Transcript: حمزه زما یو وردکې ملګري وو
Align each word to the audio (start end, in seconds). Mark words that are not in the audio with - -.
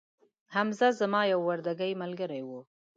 حمزه 0.53 0.87
زما 0.99 1.21
یو 1.33 1.39
وردکې 1.49 1.99
ملګري 2.01 2.41
وو 2.45 2.59